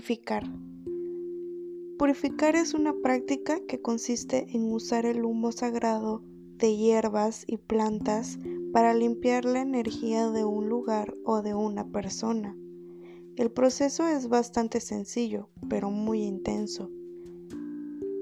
[0.00, 0.50] Purificar.
[1.98, 6.22] Purificar es una práctica que consiste en usar el humo sagrado
[6.56, 8.38] de hierbas y plantas
[8.72, 12.56] para limpiar la energía de un lugar o de una persona.
[13.36, 16.90] El proceso es bastante sencillo, pero muy intenso.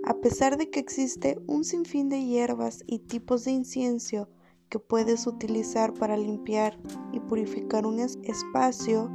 [0.05, 4.29] A pesar de que existe un sinfín de hierbas y tipos de incienso
[4.69, 6.77] que puedes utilizar para limpiar
[7.13, 9.09] y purificar un espacio,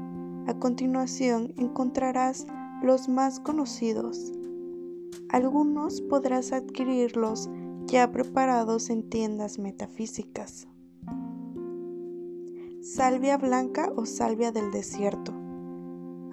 [0.45, 2.45] a continuación encontrarás
[2.84, 4.34] los más conocidos.
[5.30, 7.50] Algunos podrás adquirirlos
[7.86, 10.68] ya preparados en tiendas metafísicas.
[12.82, 15.34] Salvia blanca o salvia del desierto.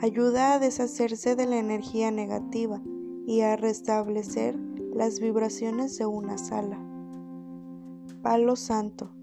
[0.00, 2.82] Ayuda a deshacerse de la energía negativa
[3.26, 4.58] y a restablecer
[4.92, 6.84] las vibraciones de una sala.
[8.22, 9.14] Palo santo.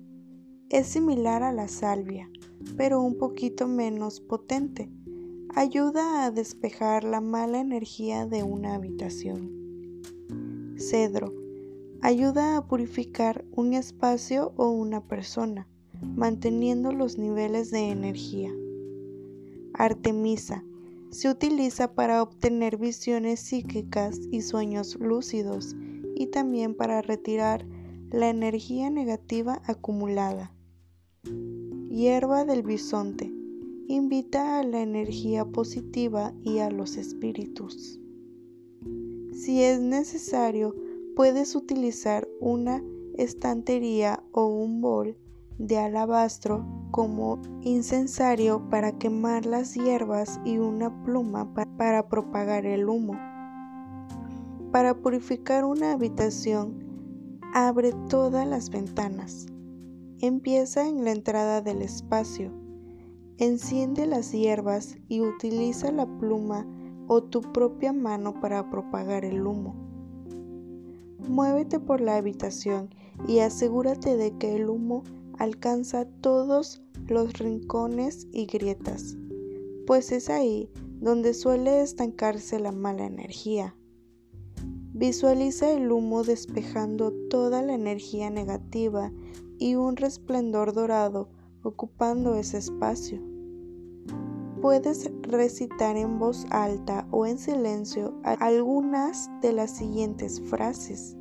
[0.69, 2.29] Es similar a la salvia,
[2.77, 4.89] pero un poquito menos potente.
[5.55, 10.03] Ayuda a despejar la mala energía de una habitación.
[10.77, 11.33] Cedro.
[12.01, 15.67] Ayuda a purificar un espacio o una persona,
[16.15, 18.51] manteniendo los niveles de energía.
[19.73, 20.63] Artemisa.
[21.09, 25.75] Se utiliza para obtener visiones psíquicas y sueños lúcidos
[26.15, 27.65] y también para retirar
[28.11, 30.51] la energía negativa acumulada.
[31.89, 33.36] Hierba del bisonte.
[33.87, 37.99] Invita a la energía positiva y a los espíritus.
[39.31, 40.75] Si es necesario,
[41.15, 42.83] puedes utilizar una
[43.15, 45.17] estantería o un bol
[45.57, 53.13] de alabastro como incensario para quemar las hierbas y una pluma para propagar el humo.
[54.71, 56.87] Para purificar una habitación,
[57.53, 59.47] Abre todas las ventanas.
[60.19, 62.51] Empieza en la entrada del espacio.
[63.39, 66.65] Enciende las hierbas y utiliza la pluma
[67.07, 69.75] o tu propia mano para propagar el humo.
[71.27, 72.89] Muévete por la habitación
[73.27, 75.03] y asegúrate de que el humo
[75.37, 79.17] alcanza todos los rincones y grietas,
[79.85, 83.75] pues es ahí donde suele estancarse la mala energía.
[84.93, 89.11] Visualiza el humo despejando toda la energía negativa
[89.59, 91.29] y un resplandor dorado
[91.63, 93.21] ocupando ese espacio.
[94.61, 101.15] Puedes recitar en voz alta o en silencio algunas de las siguientes frases.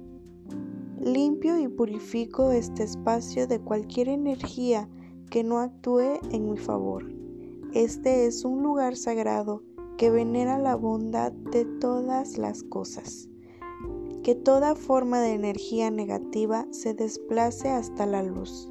[1.00, 4.88] Limpio y purifico este espacio de cualquier energía
[5.30, 7.04] que no actúe en mi favor.
[7.74, 9.62] Este es un lugar sagrado
[9.98, 13.28] que venera la bondad de todas las cosas
[14.26, 18.68] que toda forma de energía negativa se desplace hasta la luz.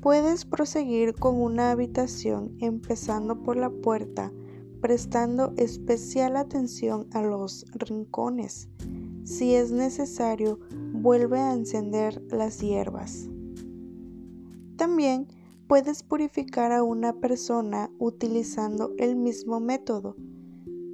[0.00, 4.32] Puedes proseguir con una habitación empezando por la puerta,
[4.80, 8.68] prestando especial atención a los rincones.
[9.24, 10.60] Si es necesario,
[10.92, 13.28] vuelve a encender las hierbas.
[14.76, 15.26] También
[15.66, 20.14] puedes purificar a una persona utilizando el mismo método.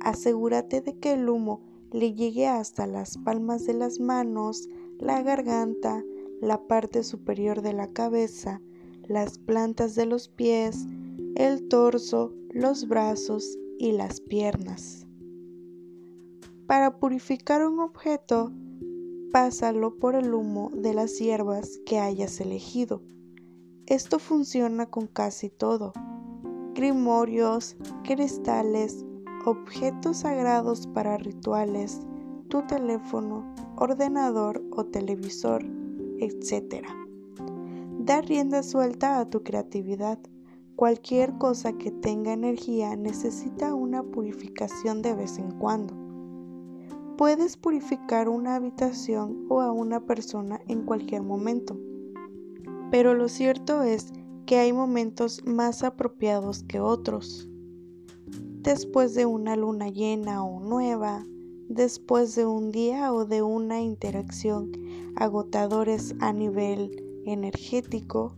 [0.01, 1.61] Asegúrate de que el humo
[1.93, 4.67] le llegue hasta las palmas de las manos,
[4.99, 6.03] la garganta,
[6.41, 8.63] la parte superior de la cabeza,
[9.09, 10.87] las plantas de los pies,
[11.35, 15.07] el torso, los brazos y las piernas.
[16.67, 18.53] Para purificar un objeto,
[19.33, 23.03] pásalo por el humo de las hierbas que hayas elegido.
[23.87, 25.93] Esto funciona con casi todo.
[26.75, 29.05] Grimorios, cristales,
[29.45, 32.01] objetos sagrados para rituales,
[32.49, 33.45] tu teléfono,
[33.77, 35.65] ordenador o televisor,
[36.19, 37.04] etc.
[38.05, 40.19] Da rienda suelta a tu creatividad.
[40.77, 45.95] Cualquier cosa que tenga energía necesita una purificación de vez en cuando.
[47.17, 51.81] Puedes purificar una habitación o a una persona en cualquier momento,
[52.91, 54.13] pero lo cierto es
[54.45, 57.49] que hay momentos más apropiados que otros
[58.61, 61.25] después de una luna llena o nueva,
[61.71, 64.73] después de un día o de una interacción
[65.17, 68.37] agotadores a nivel energético,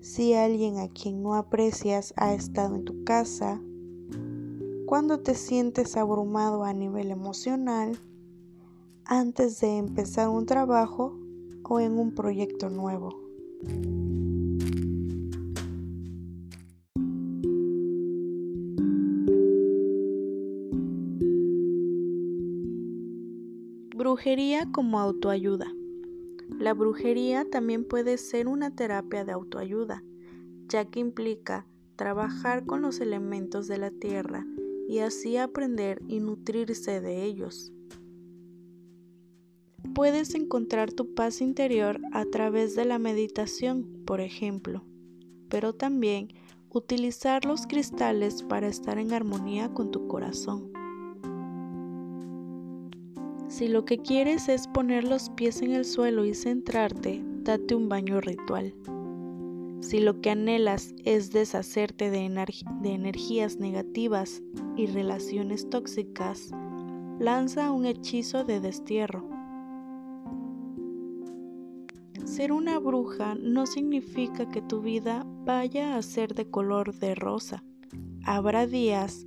[0.00, 3.60] si alguien a quien no aprecias ha estado en tu casa,
[4.86, 7.98] cuando te sientes abrumado a nivel emocional,
[9.04, 11.18] antes de empezar un trabajo
[11.70, 13.10] o en un proyecto nuevo.
[23.96, 25.72] Brujería como autoayuda.
[26.60, 30.04] La brujería también puede ser una terapia de autoayuda,
[30.68, 31.66] ya que implica
[31.96, 34.44] trabajar con los elementos de la tierra
[34.86, 37.72] y así aprender y nutrirse de ellos.
[39.94, 44.84] Puedes encontrar tu paz interior a través de la meditación, por ejemplo,
[45.48, 46.28] pero también
[46.68, 50.69] utilizar los cristales para estar en armonía con tu corazón.
[53.60, 57.90] Si lo que quieres es poner los pies en el suelo y centrarte, date un
[57.90, 58.72] baño ritual.
[59.80, 62.20] Si lo que anhelas es deshacerte de,
[62.80, 64.42] de, energías negativas
[64.76, 66.52] y relaciones tóxicas,
[67.18, 69.28] lanza un hechizo de destierro.
[72.24, 77.62] Ser una bruja no significa que tu vida vaya a ser de color de rosa.
[78.24, 79.26] Habrá días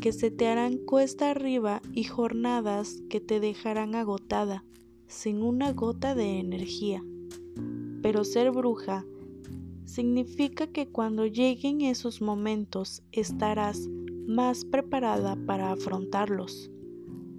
[0.00, 4.64] que se te harán cuesta arriba y jornadas que te dejarán agotada,
[5.06, 7.04] sin una gota de energía.
[8.02, 9.04] Pero ser bruja
[9.84, 13.88] significa que cuando lleguen esos momentos estarás
[14.26, 16.70] más preparada para afrontarlos,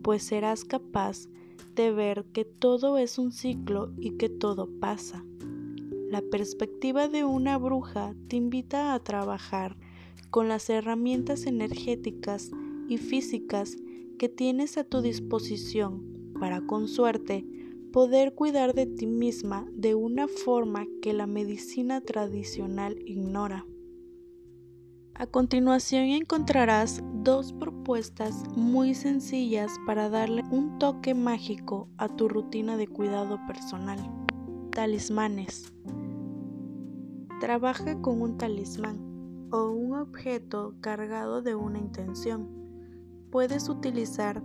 [0.03, 1.27] pues serás capaz
[1.75, 5.25] de ver que todo es un ciclo y que todo pasa.
[6.09, 9.77] La perspectiva de una bruja te invita a trabajar
[10.29, 12.51] con las herramientas energéticas
[12.87, 13.77] y físicas
[14.17, 17.45] que tienes a tu disposición para con suerte
[17.91, 23.65] poder cuidar de ti misma de una forma que la medicina tradicional ignora.
[25.15, 32.77] A continuación encontrarás dos propuestas muy sencillas para darle un toque mágico a tu rutina
[32.77, 33.99] de cuidado personal.
[34.71, 35.71] Talismanes.
[37.39, 39.12] Trabaja con un talismán
[39.53, 42.49] o un objeto cargado de una intención.
[43.29, 44.41] Puedes utilizar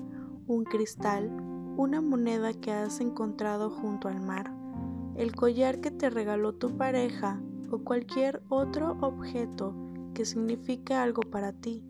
[0.46, 1.30] un cristal,
[1.78, 4.54] una moneda que has encontrado junto al mar,
[5.16, 7.40] el collar que te regaló tu pareja
[7.70, 9.74] o cualquier otro objeto
[10.12, 11.82] que signifique algo para ti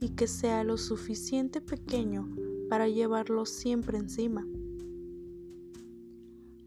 [0.00, 2.26] y que sea lo suficiente pequeño
[2.70, 4.46] para llevarlo siempre encima.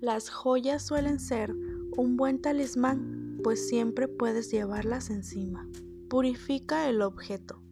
[0.01, 1.55] Las joyas suelen ser
[1.97, 5.67] un buen talismán, pues siempre puedes llevarlas encima.
[6.09, 7.63] Purifica el objeto.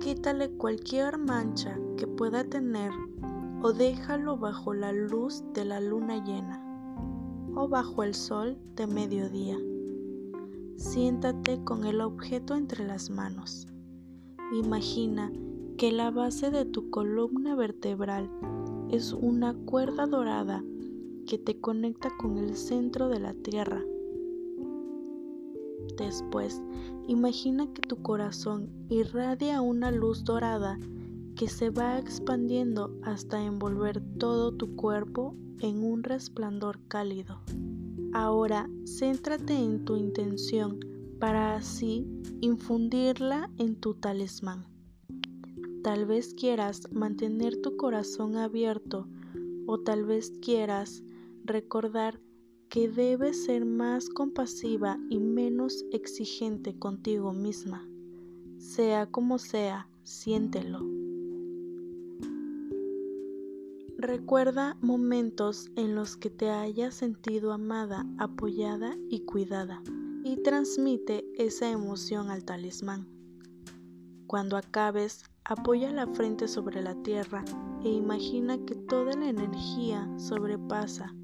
[0.00, 2.92] Quítale cualquier mancha que pueda tener
[3.62, 6.62] o déjalo bajo la luz de la luna llena
[7.56, 9.56] o bajo el sol de mediodía.
[10.76, 13.66] Siéntate con el objeto entre las manos.
[14.52, 15.32] Imagina
[15.78, 18.30] que la base de tu columna vertebral
[18.90, 20.62] es una cuerda dorada
[21.26, 23.82] que te conecta con el centro de la tierra
[25.96, 26.60] Después,
[27.06, 30.78] imagina que tu corazón irradia una luz dorada
[31.36, 37.40] que se va expandiendo hasta envolver todo tu cuerpo en un resplandor cálido.
[38.12, 40.78] Ahora, céntrate en tu intención
[41.18, 42.06] para así
[42.40, 44.66] infundirla en tu talismán.
[45.82, 49.08] Tal vez quieras mantener tu corazón abierto
[49.66, 51.02] o tal vez quieras
[51.44, 52.20] recordar
[52.74, 57.88] que debes ser más compasiva y menos exigente contigo misma.
[58.58, 60.80] Sea como sea, siéntelo.
[63.96, 69.80] Recuerda momentos en los que te hayas sentido amada, apoyada y cuidada
[70.24, 73.06] y transmite esa emoción al talismán.
[74.26, 77.44] Cuando acabes, apoya la frente sobre la tierra
[77.84, 81.14] e imagina que toda la energía sobrepasa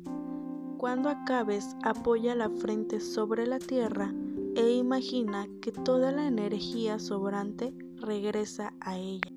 [0.81, 4.15] cuando acabes, apoya la frente sobre la tierra
[4.57, 9.31] e imagina que toda la energía sobrante regresa a ella.